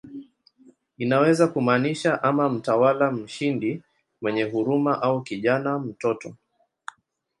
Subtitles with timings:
[0.97, 3.81] Inaweza kumaanisha ama "mtawala mshindi
[4.21, 6.35] mwenye huruma" au "kijana, mtoto".